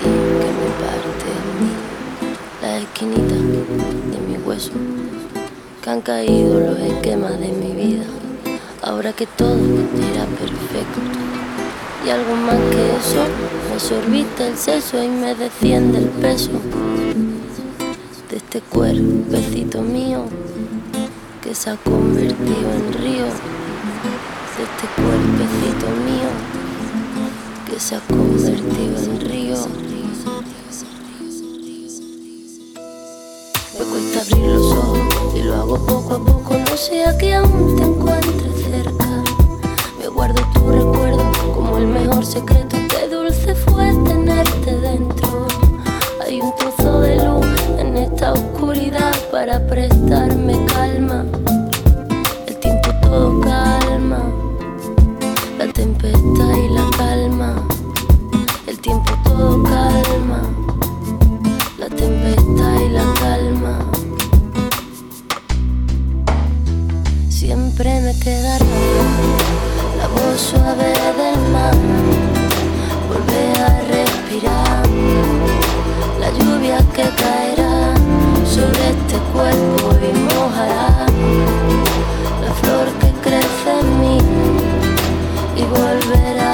que 0.00 0.08
me 0.08 0.68
parte 0.80 1.28
la 2.62 2.78
esquinita 2.78 3.34
de 3.34 4.18
mi 4.26 4.36
hueso, 4.44 4.72
que 5.82 5.90
han 5.90 6.00
caído 6.02 6.60
los 6.60 6.78
esquemas 6.78 7.38
de 7.40 7.48
mi 7.48 7.72
vida, 7.72 8.04
ahora 8.82 9.12
que 9.12 9.26
todo 9.26 9.56
era 10.12 10.24
perfecto. 10.26 11.00
Y 12.06 12.10
algo 12.10 12.34
más 12.36 12.58
que 12.70 12.96
eso, 12.96 13.24
me 13.72 13.80
sorbita 13.80 14.48
el 14.48 14.56
seso 14.56 15.02
y 15.02 15.08
me 15.08 15.34
desciende 15.34 15.98
el 15.98 16.08
peso 16.08 16.52
de 18.30 18.36
este 18.36 18.60
cuerpecito 18.60 19.82
mío 19.82 20.24
que 21.42 21.54
se 21.54 21.70
ha 21.70 21.76
convertido 21.76 22.72
en 22.72 22.92
río, 22.92 23.24
de 23.24 24.64
este 24.64 24.86
cuerpecito 24.96 25.86
mío 26.04 26.57
se 27.78 27.94
ha 27.94 28.00
convertido 28.00 28.98
en 29.04 29.20
río. 29.20 29.56
Me 33.78 33.84
cuesta 33.84 34.20
abrir 34.20 34.46
los 34.46 34.72
ojos 34.72 34.98
y 35.36 35.42
lo 35.42 35.54
hago 35.54 35.86
poco 35.86 36.14
a 36.14 36.24
poco, 36.24 36.54
no 36.58 36.76
sea 36.76 37.16
que 37.16 37.34
aún 37.34 37.76
te 37.76 37.84
encuentres 37.84 38.64
cerca. 38.64 39.22
Me 40.00 40.08
guardo 40.08 40.42
tu 40.54 40.68
recuerdo 40.68 41.30
como 41.54 41.78
el 41.78 41.86
mejor 41.86 42.26
secreto, 42.26 42.76
qué 42.88 43.08
dulce 43.08 43.54
fue 43.54 43.92
tenerte 44.04 44.76
dentro. 44.80 45.46
Hay 46.26 46.40
un 46.40 46.52
trozo 46.56 47.00
de 47.00 47.16
luz 47.24 47.46
en 47.78 47.96
esta 47.96 48.32
oscuridad 48.32 49.14
para 49.30 49.64
prestarme 49.64 50.27
quedará 68.28 68.66
la 69.98 70.06
voz 70.14 70.38
suave 70.50 70.90
del 71.20 71.40
mar, 71.54 71.76
volver 73.10 73.56
a 73.68 73.74
respirar, 73.94 74.86
la 76.22 76.28
lluvia 76.38 76.78
que 76.94 77.06
caerá 77.22 77.94
sobre 78.54 78.82
este 78.94 79.16
cuerpo 79.32 79.84
y 80.08 80.10
mojará. 80.28 81.06
La 82.44 82.52
flor 82.60 82.86
que 83.00 83.10
crece 83.24 83.70
en 83.82 83.88
mí 84.02 84.18
y 85.60 85.62
volver 85.78 86.47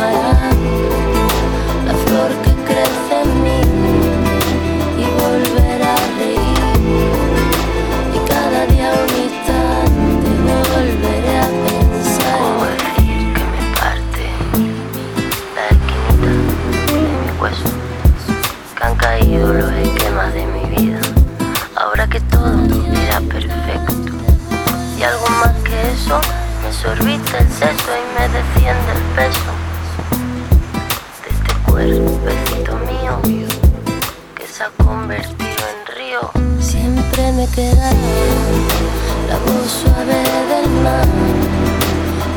y 0.00 0.37
me 37.38 37.46
quedará 37.50 37.92
la 39.28 39.38
voz 39.46 39.70
suave 39.70 40.18
del 40.50 40.68
mar, 40.82 41.06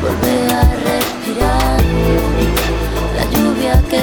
volver 0.00 0.52
a 0.52 0.62
respirar 0.90 1.80
la 3.16 3.24
lluvia 3.32 3.82
que 3.90 4.00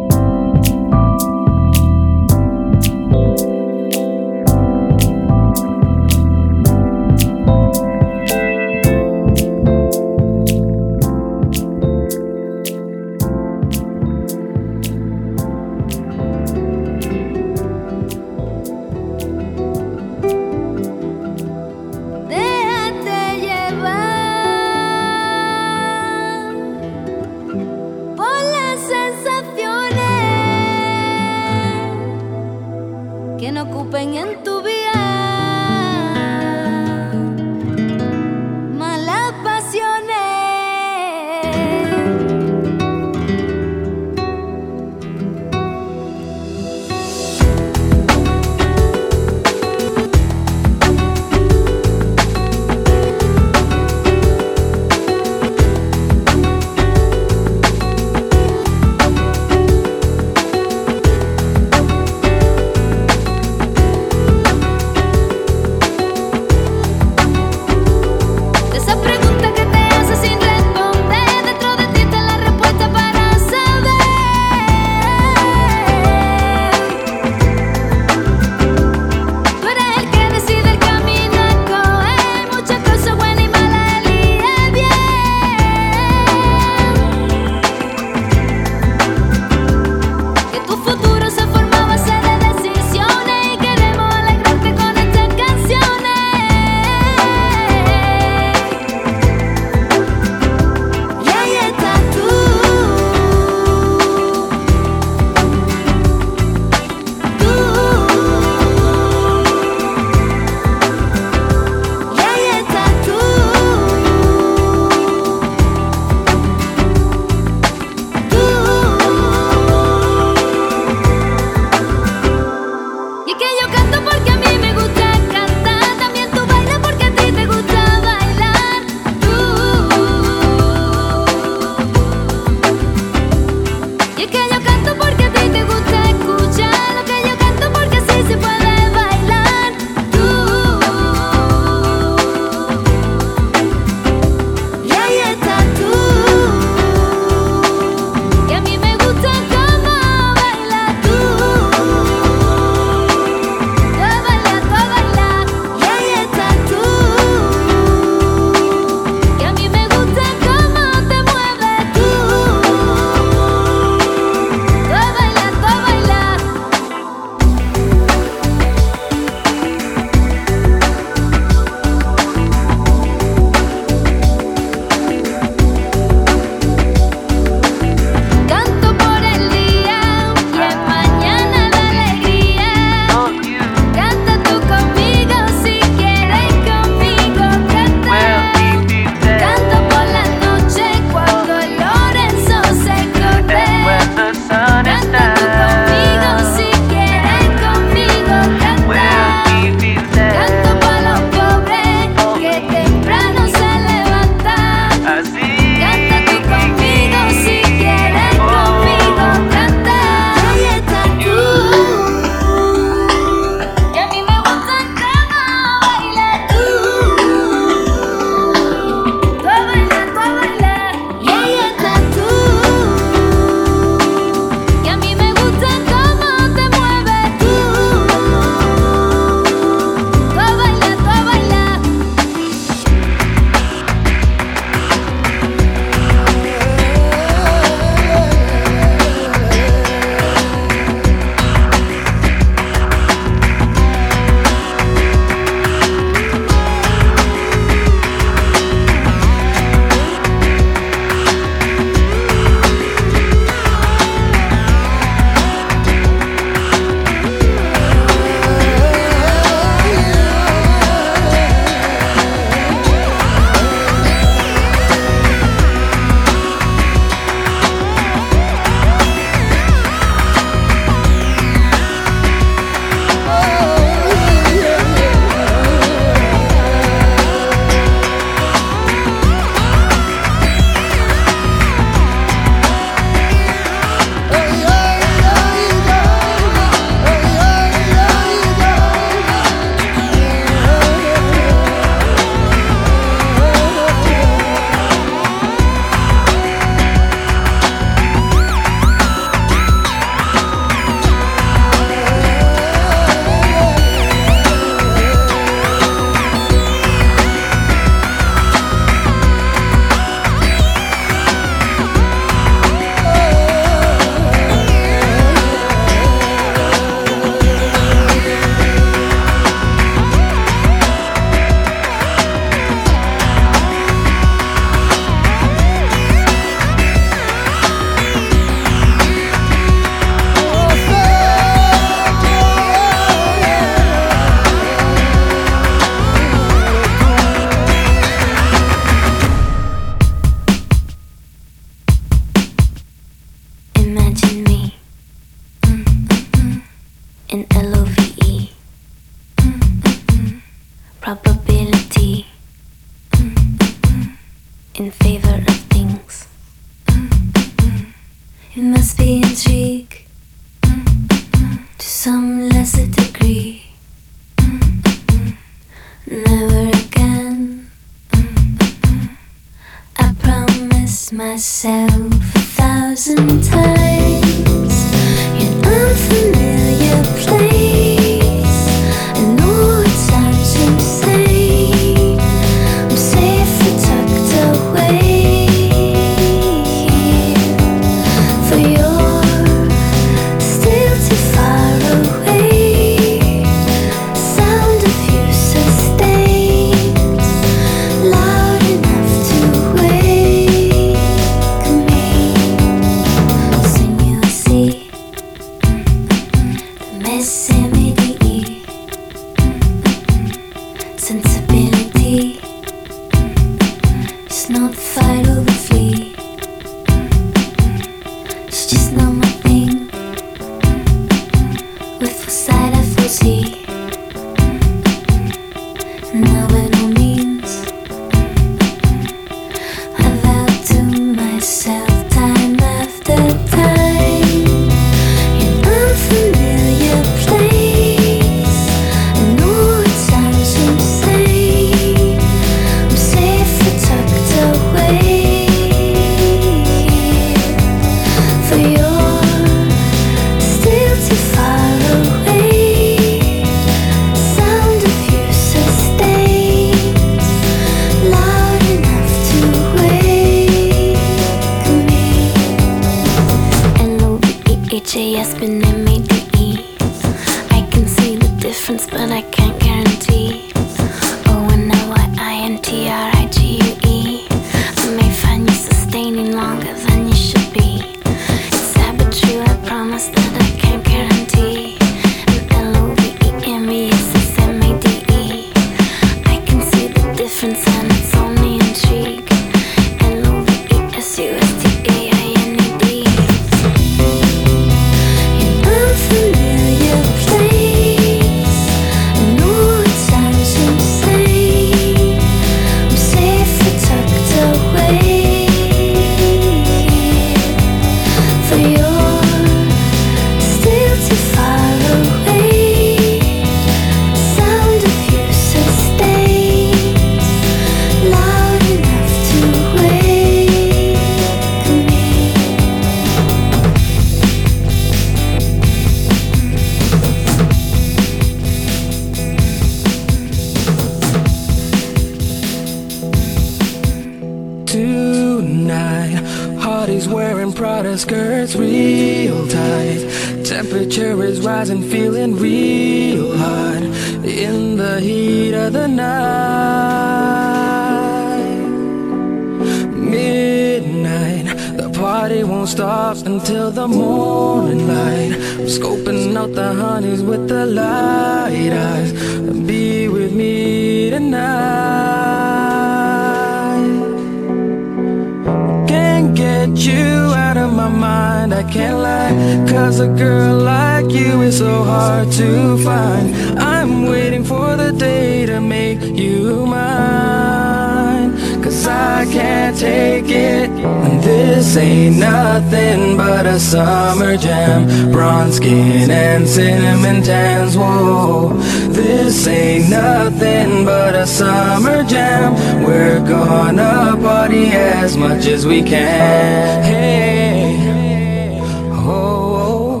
gonna 593.44 594.16
party 594.20 594.66
as 594.72 595.16
much 595.16 595.46
as 595.46 595.66
we 595.66 595.82
can. 595.82 596.82
Hey, 596.84 598.58
oh, 598.92 600.00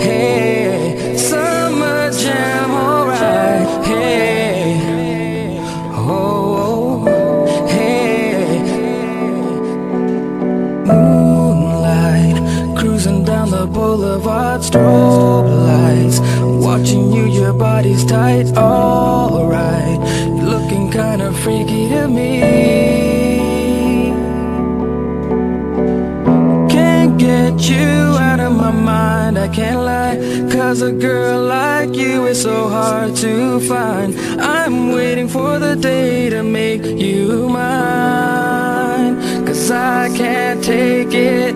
hey, 0.00 1.16
summer 1.16 2.10
jam, 2.12 2.70
alright. 2.70 3.84
Hey, 3.86 5.58
oh, 5.94 7.06
hey, 7.68 8.58
moonlight 10.86 12.36
cruising 12.78 13.24
down 13.24 13.50
the 13.50 13.66
boulevard, 13.66 14.60
strobe 14.60 15.50
lights, 15.72 16.20
watching 16.66 17.12
you, 17.12 17.24
your 17.26 17.52
body's 17.52 18.04
tight, 18.04 18.46
alright. 18.56 19.87
Cause 30.68 30.82
a 30.82 30.92
girl 30.92 31.44
like 31.44 31.94
you 31.94 32.26
is 32.26 32.42
so 32.42 32.68
hard 32.68 33.16
to 33.16 33.58
find. 33.60 34.14
I'm 34.38 34.92
waiting 34.92 35.26
for 35.26 35.58
the 35.58 35.74
day 35.74 36.28
to 36.28 36.42
make 36.42 36.84
you 36.84 37.48
mine. 37.48 39.16
Cause 39.46 39.70
I 39.70 40.14
can't 40.14 40.62
take 40.62 41.14
it. 41.14 41.54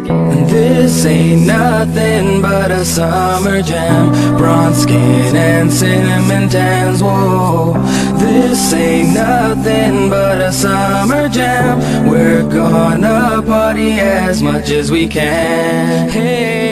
This 0.48 1.04
ain't 1.04 1.46
nothing 1.46 2.40
but 2.40 2.70
a 2.70 2.86
summer 2.86 3.60
jam. 3.60 4.38
Bronze 4.38 4.78
skin 4.78 5.36
and 5.36 5.70
cinnamon 5.70 6.48
tans, 6.48 7.02
whoa. 7.02 7.74
This 8.16 8.72
ain't 8.72 9.12
nothing 9.12 10.08
but 10.08 10.40
a 10.40 10.50
summer 10.54 11.28
jam. 11.28 12.08
We're 12.08 12.48
gonna 12.48 13.42
party 13.42 13.92
as 14.00 14.42
much 14.42 14.70
as 14.70 14.90
we 14.90 15.06
can. 15.06 16.08
Hey. 16.08 16.71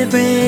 celebrate. 0.00 0.39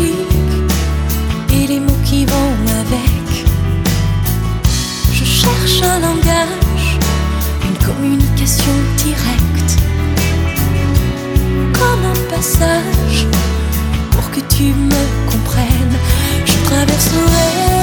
et 0.00 1.66
les 1.68 1.78
mots 1.78 2.00
qui 2.04 2.26
vont 2.26 2.54
avec. 2.80 3.46
Je 5.12 5.24
cherche 5.24 5.82
un 5.82 6.00
langage, 6.00 6.98
une 7.62 7.86
communication 7.86 8.72
directe, 8.96 9.78
comme 11.72 12.04
un 12.04 12.34
passage 12.34 13.26
pour 14.10 14.30
que 14.32 14.40
tu 14.54 14.64
me 14.64 15.30
comprennes. 15.30 15.98
Je 16.44 16.54
traverserai. 16.64 17.73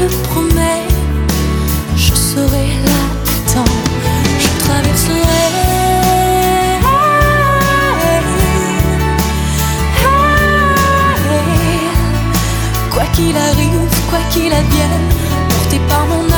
le 0.00 0.08
promets, 0.28 0.86
je 1.94 2.14
serai 2.14 2.66
là 2.86 3.00
à 3.60 3.64
je 4.38 4.48
traverserai. 4.64 5.46
Quoi 12.90 13.04
qu'il 13.14 13.36
arrive, 13.36 13.88
quoi 14.08 14.18
qu'il 14.30 14.52
advienne, 14.52 15.06
porté 15.50 15.78
par 15.88 16.06
mon 16.06 16.29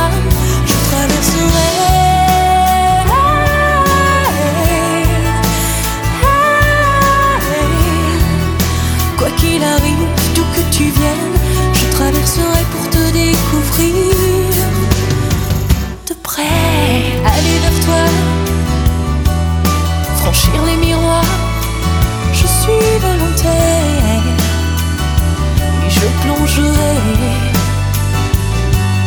je 26.02 26.08
plongerai 26.22 26.94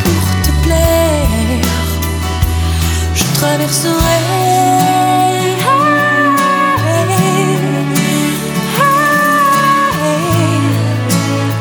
pour 0.03 0.23
te 0.45 0.51
plaire. 0.63 1.69
Je 3.13 3.25
traverserai. 3.37 4.19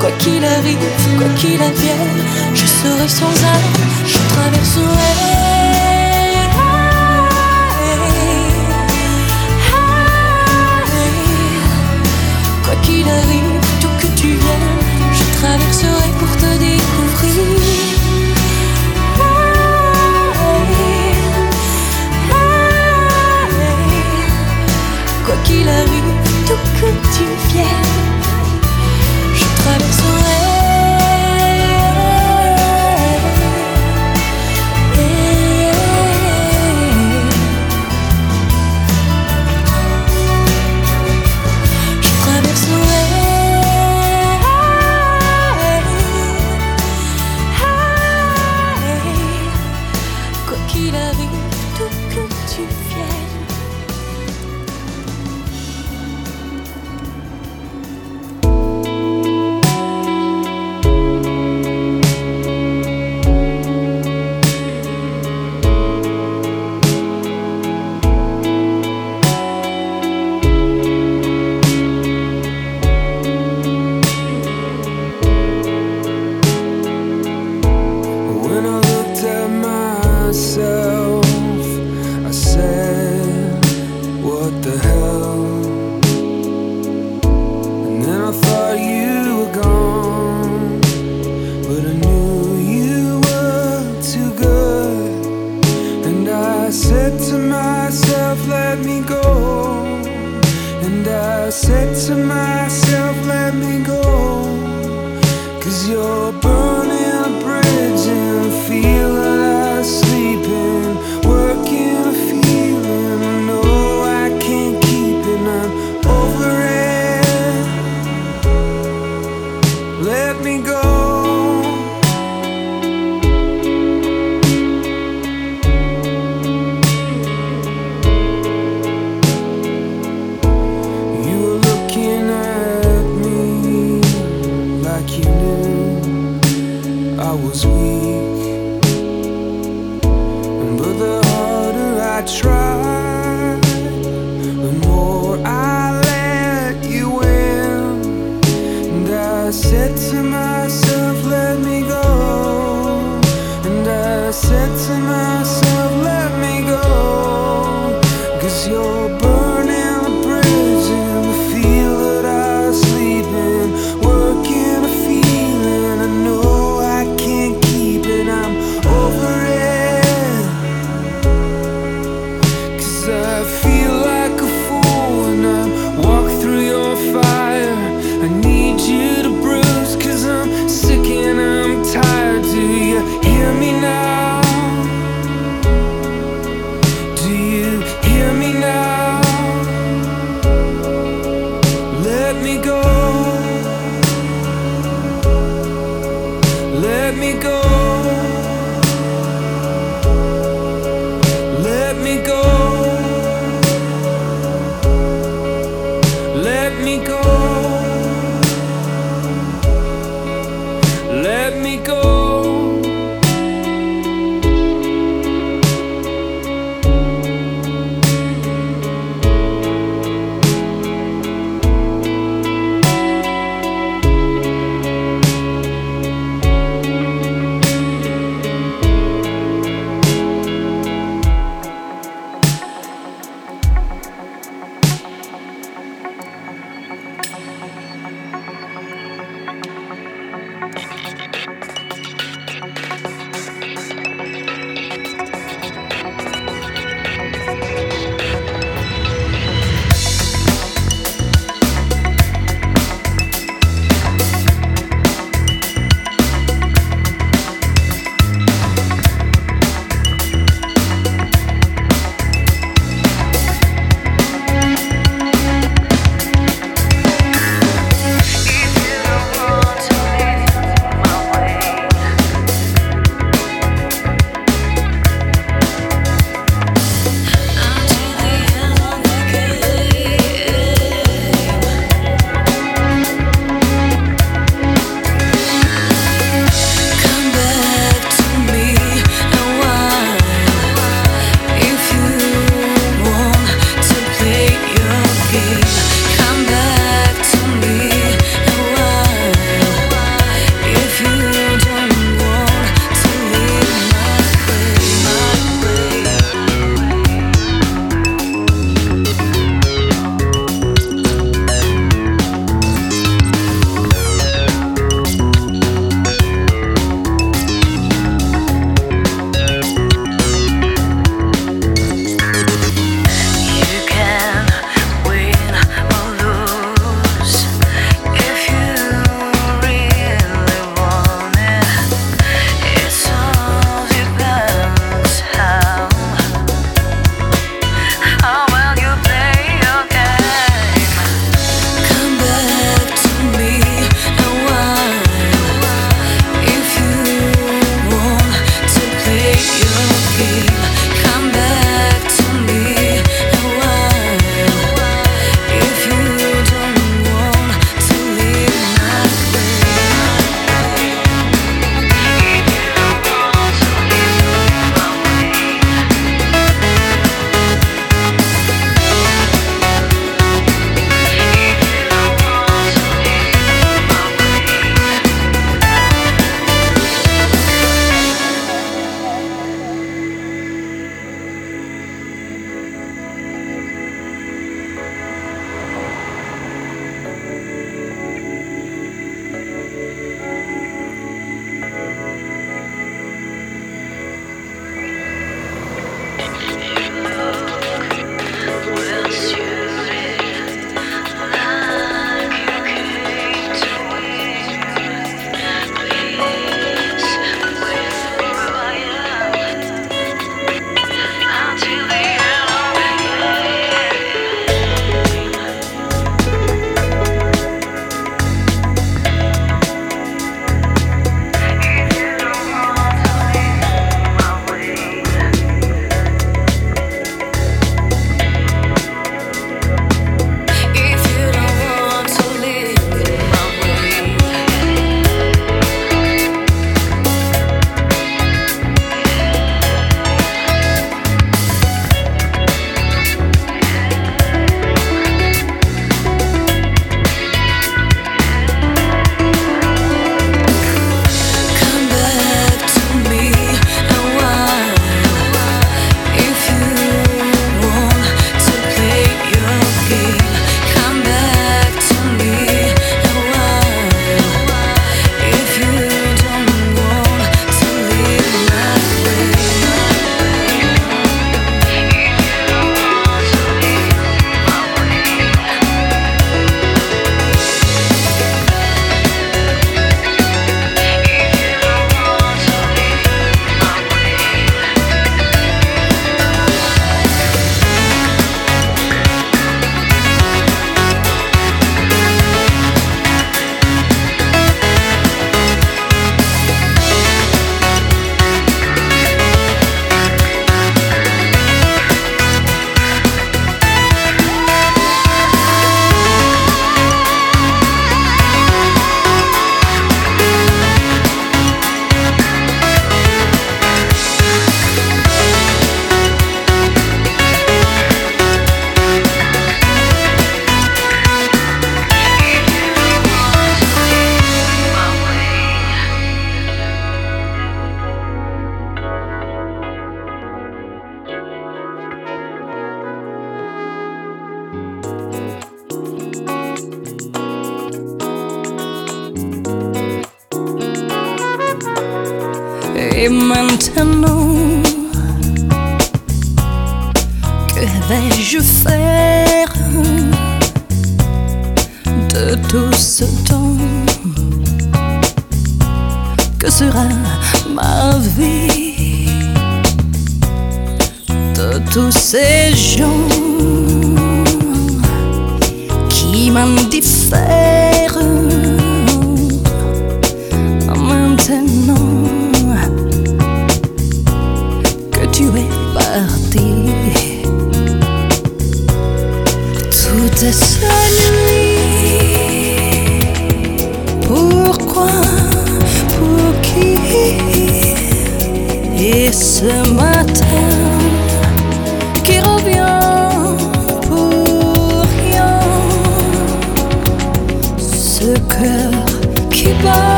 Quoi 0.00 0.10
qu'il 0.20 0.44
arrive, 0.44 0.86
quoi 1.18 1.28
qu'il 1.38 1.60
advienne, 1.60 2.18
je 2.54 2.66
serai 2.78 3.08
sans 3.08 3.36
arrêt, 3.52 3.76
je 4.12 4.18
traverserai. 4.32 5.12
Quoi 12.64 12.76
qu'il 12.82 13.08
arrive, 13.08 13.45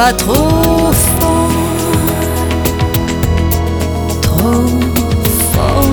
va 0.00 0.12
trop 0.14 0.92
fort, 0.92 1.50
trop 4.22 4.66
fort. 5.52 5.88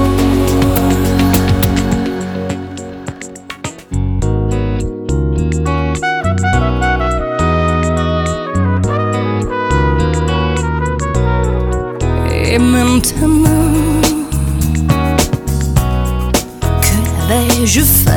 Et 12.32 12.60
maintenant 12.60 13.52
que 16.82 16.96
la 17.04 17.36
veille 17.36 17.68
je 17.68 17.82
fais. 17.82 18.17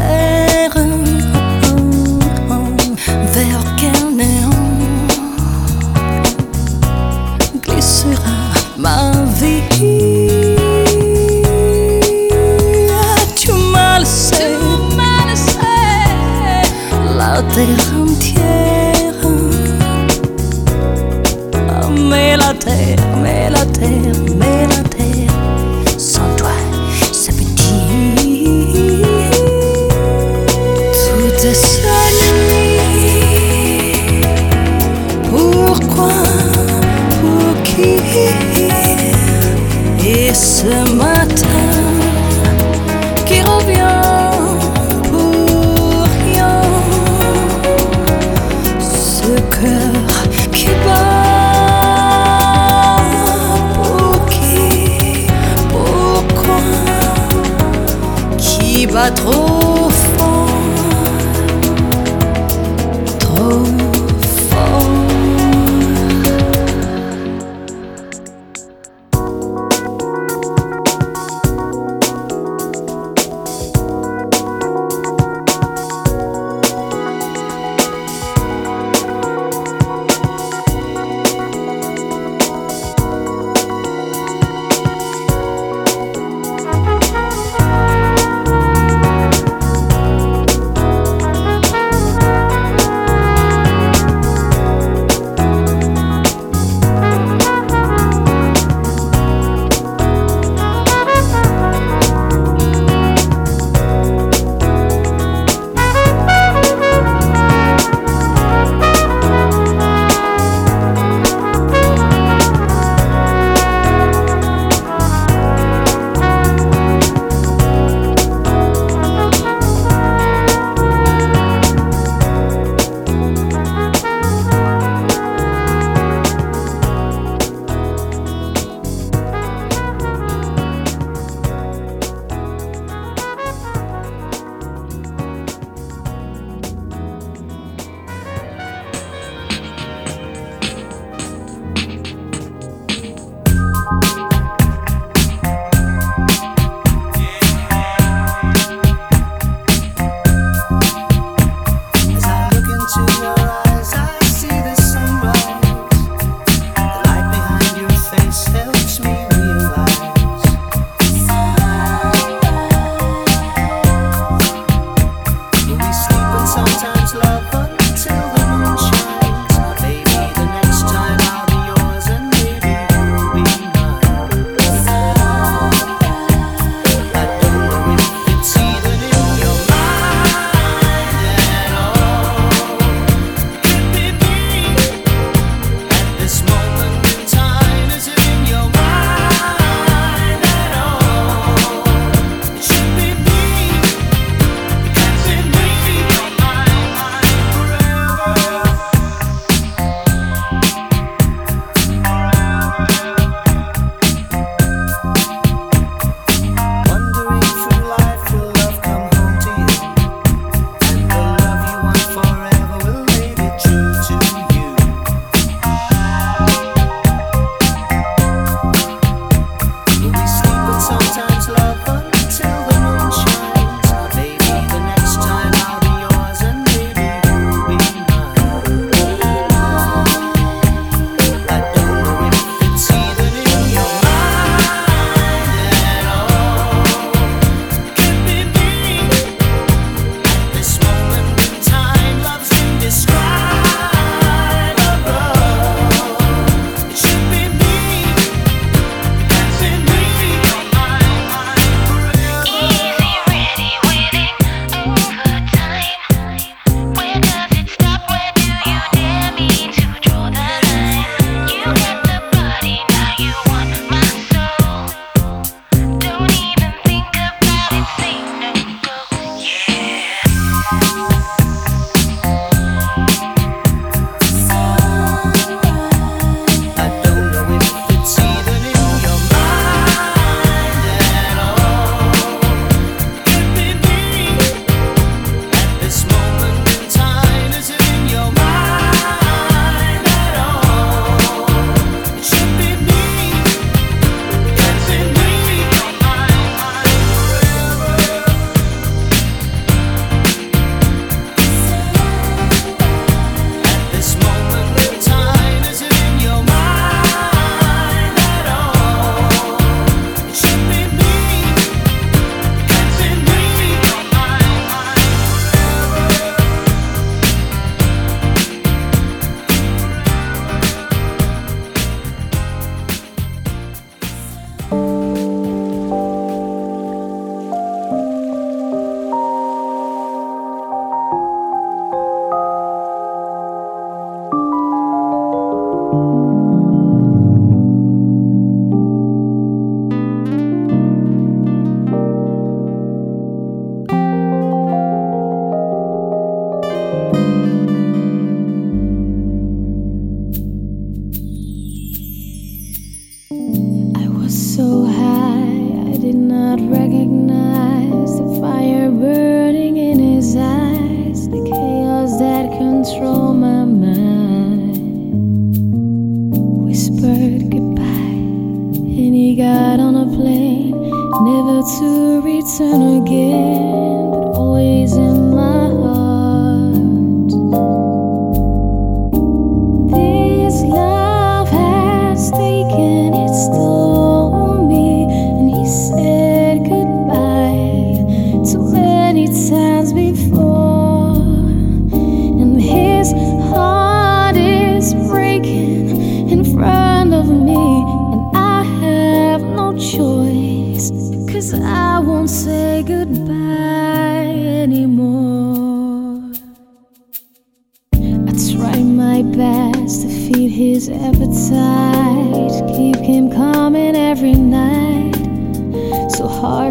and 372.61 372.89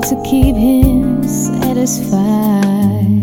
to 0.09 0.15
keep 0.23 0.55
him 0.55 1.21
satisfied. 1.21 3.21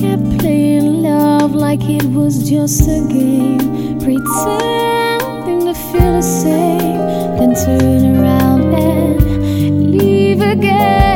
Kept 0.00 0.38
playing 0.38 1.02
love 1.02 1.56
like 1.56 1.82
it 1.82 2.04
was 2.04 2.48
just 2.48 2.82
a 2.82 3.04
game, 3.08 3.58
pretending 3.98 5.66
to 5.66 5.74
feel 5.74 6.12
the 6.12 6.22
same, 6.22 6.98
then 7.36 7.52
turn 7.64 8.16
around 8.16 8.74
and 8.74 9.90
leave 9.90 10.40
again. 10.40 11.15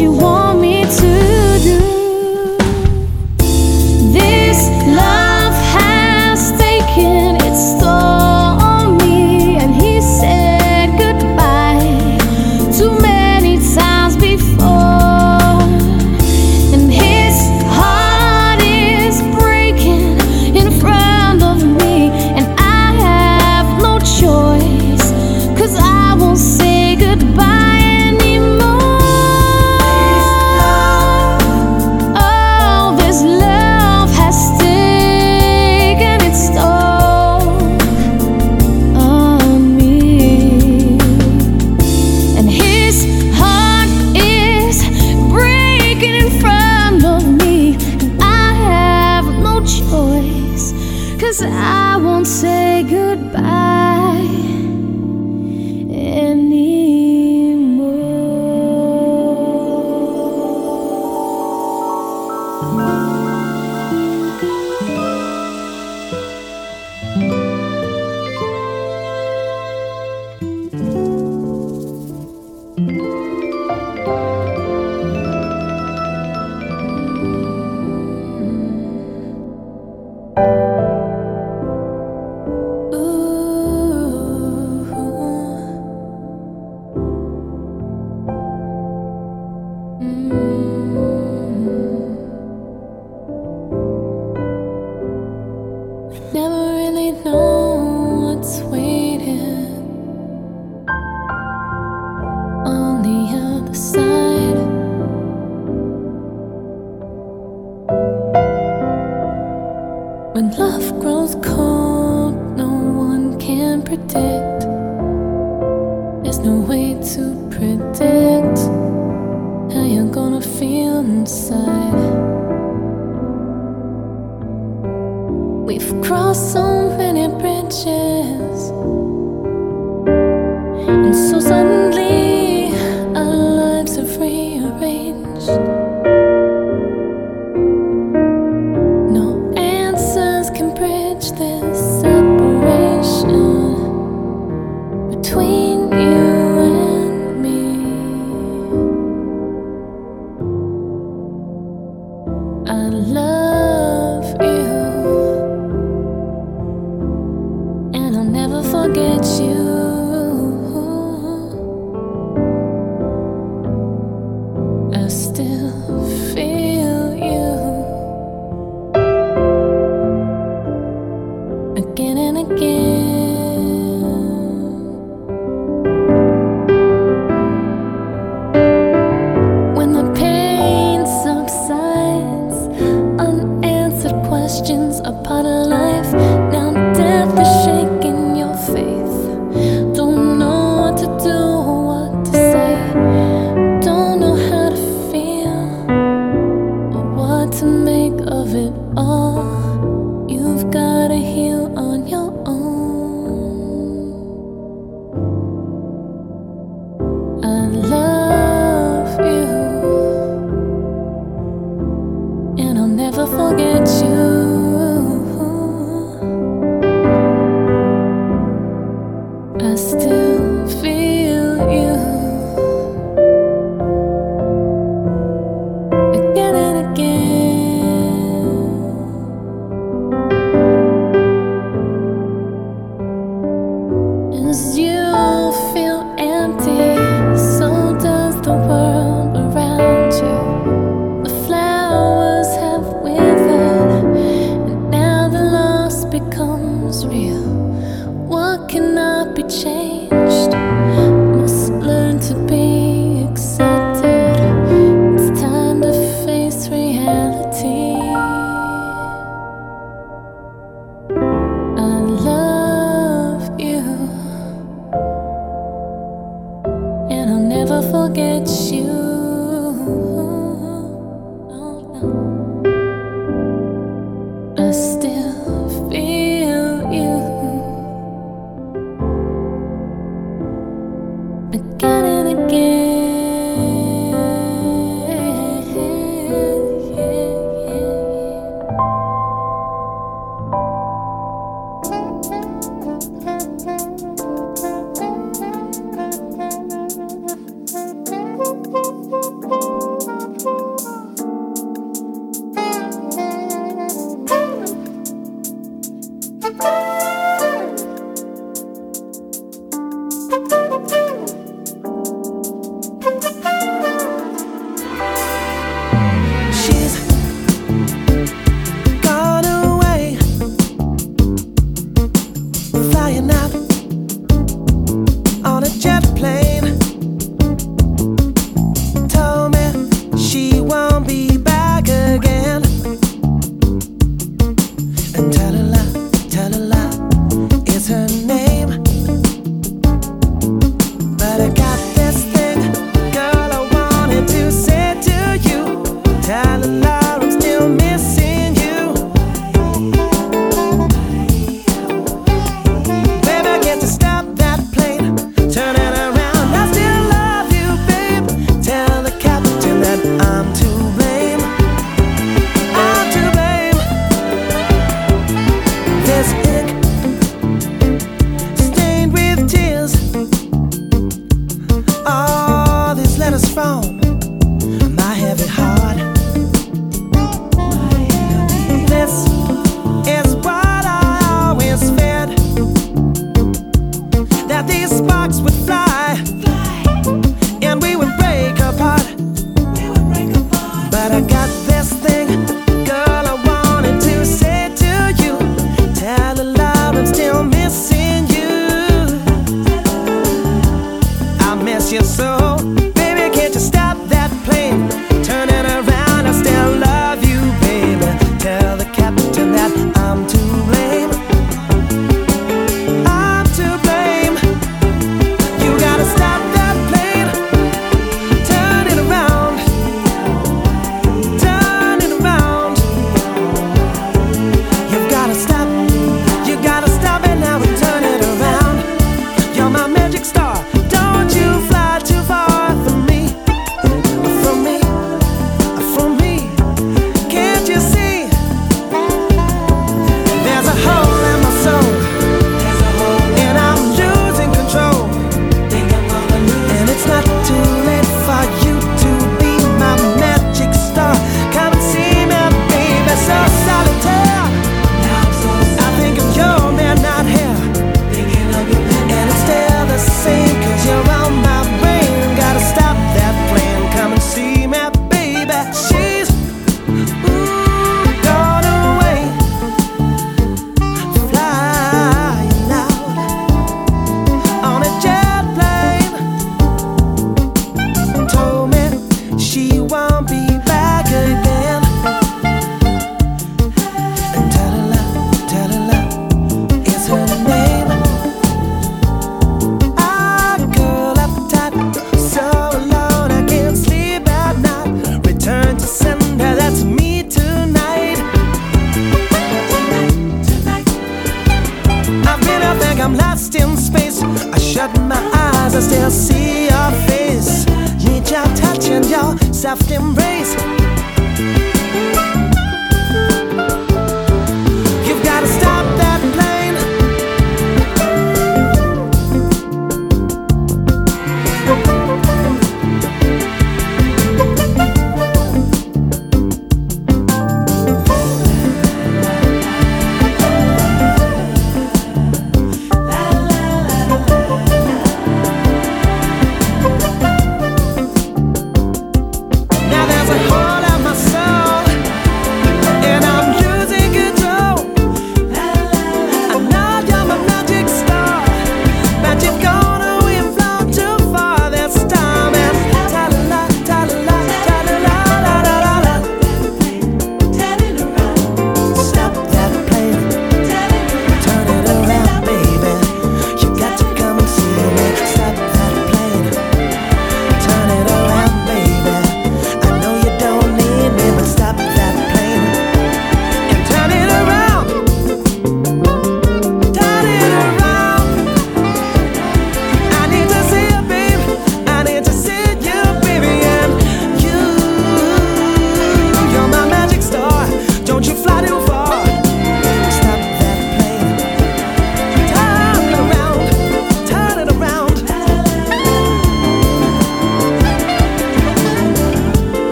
you 0.00 0.10
want. 0.12 0.35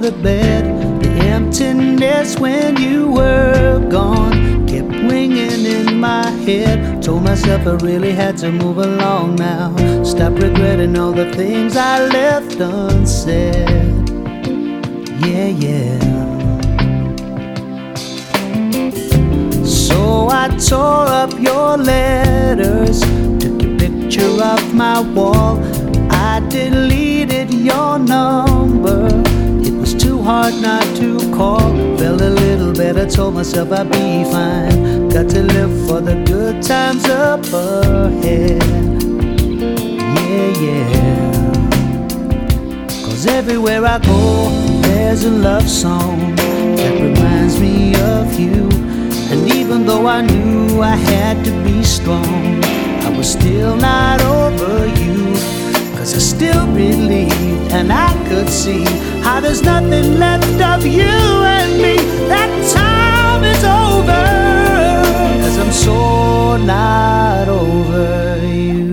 The 0.00 0.12
bed. 0.12 0.64
The 1.02 1.10
emptiness 1.26 2.38
when 2.38 2.80
you 2.80 3.10
were 3.10 3.86
gone 3.90 4.66
kept 4.66 4.88
ringing 4.88 5.66
in 5.66 6.00
my 6.00 6.30
head. 6.46 7.02
Told 7.02 7.22
myself 7.22 7.66
I 7.66 7.74
really 7.84 8.12
had 8.12 8.38
to 8.38 8.50
move 8.50 8.78
along 8.78 9.36
now. 9.36 9.74
Stop 10.02 10.32
regretting 10.38 10.96
all 10.96 11.12
the 11.12 11.30
things 11.32 11.76
I 11.76 12.06
left 12.06 12.58
unsaid. 12.60 14.08
Yeah, 15.20 15.48
yeah. 15.48 15.98
So 19.64 20.28
I 20.30 20.48
tore 20.68 21.08
up 21.22 21.38
your 21.38 21.76
letters, 21.76 23.00
took 23.38 23.62
your 23.62 23.78
picture 23.78 24.42
off 24.42 24.72
my 24.72 25.00
wall. 25.00 25.58
I 26.10 26.40
deleted 26.48 27.52
your 27.52 27.98
number. 27.98 29.39
Hard 30.22 30.60
not 30.60 30.84
to 30.96 31.18
call. 31.34 31.60
Felt 31.96 32.20
a 32.20 32.30
little 32.30 32.72
better, 32.72 33.06
told 33.08 33.34
myself 33.34 33.72
I'd 33.72 33.90
be 33.90 34.24
fine. 34.24 35.08
Got 35.08 35.28
to 35.30 35.42
live 35.42 35.88
for 35.88 36.00
the 36.00 36.22
good 36.24 36.62
times 36.62 37.04
up 37.06 37.44
ahead. 37.52 38.62
Yeah, 40.28 40.50
yeah. 40.66 41.30
Cause 43.04 43.26
everywhere 43.26 43.84
I 43.84 43.98
go, 43.98 44.48
there's 44.82 45.24
a 45.24 45.30
love 45.30 45.68
song 45.68 46.36
that 46.36 47.00
reminds 47.00 47.58
me 47.58 47.94
of 47.96 48.38
you. 48.38 48.68
And 49.30 49.52
even 49.54 49.86
though 49.86 50.06
I 50.06 50.20
knew 50.22 50.80
I 50.82 50.96
had 50.96 51.44
to 51.44 51.50
be 51.64 51.82
strong, 51.82 52.62
I 53.04 53.16
was 53.16 53.32
still 53.32 53.76
not 53.76 54.20
over 54.22 54.86
you. 54.86 55.29
Still 56.20 56.66
believed 56.66 57.72
and 57.72 57.90
I 57.90 58.12
could 58.28 58.48
see 58.48 58.84
how 59.22 59.40
there's 59.40 59.62
nothing 59.62 60.18
left 60.18 60.60
of 60.60 60.86
you 60.86 61.02
and 61.02 61.80
me. 61.82 61.96
That 62.28 62.50
time 62.74 63.42
is 63.42 63.64
over. 63.64 64.24
Cause 65.42 65.58
I'm 65.58 65.72
so 65.72 66.56
not 66.58 67.48
over 67.48 68.38
you. 68.46 68.92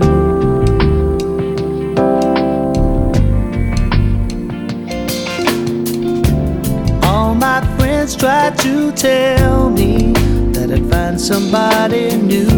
All 7.03 7.35
my 7.35 7.61
friends 7.77 8.15
tried 8.15 8.57
to 8.59 8.91
tell 8.93 9.69
me 9.69 10.13
that 10.53 10.71
I'd 10.71 10.89
find 10.89 11.19
somebody 11.19 12.15
new. 12.15 12.49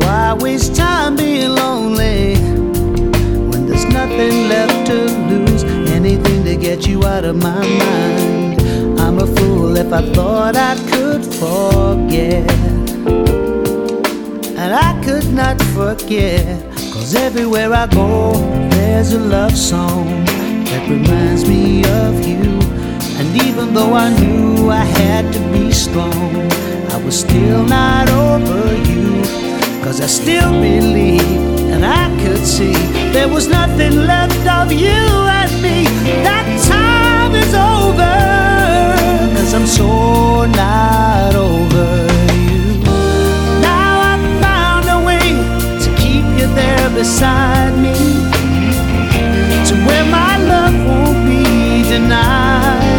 Why 0.00 0.34
waste 0.34 0.74
time 0.74 1.16
being 1.16 1.50
lonely 1.50 2.61
nothing 4.06 4.48
left 4.48 4.86
to 4.86 4.98
lose? 5.30 5.62
Anything 5.98 6.44
to 6.44 6.56
get 6.56 6.86
you 6.88 7.04
out 7.04 7.24
of 7.24 7.36
my 7.36 7.62
mind. 7.82 8.60
I'm 9.00 9.18
a 9.18 9.26
fool 9.36 9.76
if 9.76 9.92
I 9.92 10.02
thought 10.16 10.56
I 10.56 10.74
could 10.90 11.24
forget. 11.42 12.50
And 14.60 14.70
I 14.88 14.90
could 15.04 15.28
not 15.32 15.56
forget. 15.76 16.44
Cause 16.92 17.14
everywhere 17.14 17.72
I 17.72 17.86
go, 17.86 18.32
there's 18.70 19.12
a 19.12 19.20
love 19.20 19.56
song 19.56 20.06
that 20.70 20.82
reminds 20.90 21.46
me 21.48 21.84
of 22.02 22.14
you. 22.26 22.50
And 23.18 23.28
even 23.46 23.72
though 23.74 23.94
I 23.94 24.08
knew 24.20 24.70
I 24.70 24.84
had 25.02 25.32
to 25.32 25.40
be 25.52 25.70
strong, 25.70 26.32
I 26.94 26.96
was 27.04 27.20
still 27.20 27.62
not 27.64 28.08
over 28.10 28.64
you. 28.90 29.22
Cause 29.84 30.00
I 30.00 30.06
still 30.06 30.52
believed 30.60 31.61
and 31.82 31.92
I 31.92 32.22
could 32.22 32.44
see 32.46 32.72
there 33.12 33.28
was 33.28 33.48
nothing 33.48 33.96
left 34.06 34.46
of 34.46 34.72
you 34.72 35.02
and 35.40 35.52
me. 35.62 35.84
That 36.22 36.46
time 36.68 37.34
is 37.34 37.52
over. 37.54 38.14
Cause 39.34 39.54
I'm 39.54 39.66
so 39.66 40.46
not 40.46 41.34
over 41.34 42.06
you. 42.38 42.78
Now 43.60 43.94
I've 44.12 44.26
found 44.40 44.84
a 44.96 45.04
way 45.04 45.28
to 45.84 45.88
keep 45.96 46.24
you 46.38 46.46
there 46.54 46.88
beside 46.90 47.74
me. 47.78 47.94
To 49.68 49.74
where 49.86 50.04
my 50.04 50.36
love 50.38 50.74
won't 50.86 51.26
be 51.26 51.82
denied. 51.88 52.91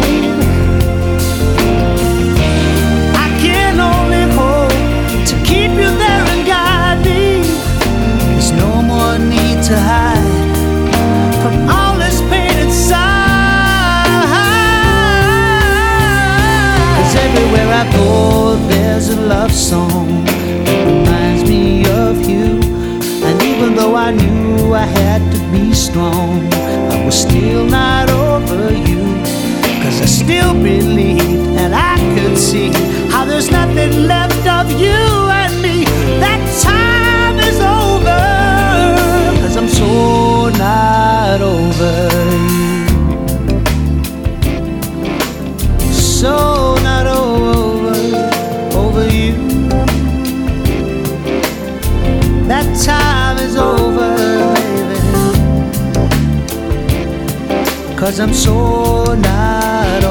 A 19.14 19.20
love 19.26 19.52
song 19.52 20.24
that 20.24 20.86
reminds 20.86 21.48
me 21.48 21.84
of 21.90 22.16
you. 22.28 22.60
And 23.26 23.42
even 23.42 23.74
though 23.74 23.94
I 23.94 24.10
knew 24.10 24.74
I 24.74 24.86
had 24.86 25.20
to 25.32 25.38
be 25.52 25.72
strong, 25.72 26.52
I 26.92 27.04
was 27.04 27.20
still 27.20 27.64
not 27.64 28.10
over 28.10 28.72
you. 28.72 29.02
Cause 29.82 30.00
I 30.00 30.06
still 30.06 30.54
believed 30.54 31.58
and 31.60 31.74
I 31.74 31.96
could 32.14 32.36
see 32.36 32.70
how 33.12 33.24
there's 33.24 33.50
nothing 33.50 34.06
left 34.06 34.33
Cause 58.14 58.20
I'm 58.20 58.32
so 58.32 59.14
not 59.14 60.03